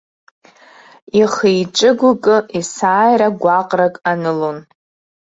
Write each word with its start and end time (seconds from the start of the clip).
Ихы-иҿы 1.21 1.89
гәыкы 1.99 2.37
есааира 2.57 3.29
гәаҟрак 3.41 3.95
анылон. 4.11 4.57